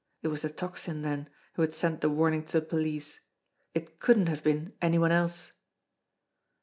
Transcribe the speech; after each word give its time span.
It 0.23 0.29
was 0.29 0.41
the 0.41 0.49
Tocsin, 0.49 1.03
then, 1.03 1.29
who 1.53 1.61
had 1.61 1.73
sent 1.73 2.01
the 2.01 2.09
warning 2.09 2.43
to 2.45 2.53
the 2.53 2.65
police. 2.65 3.19
It 3.75 3.99
couldn't 3.99 4.29
have 4.29 4.41
been 4.41 4.73
any 4.81 4.97
one 4.97 5.11
else. 5.11 5.51